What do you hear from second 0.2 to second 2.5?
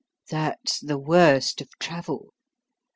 That's the worst of travel.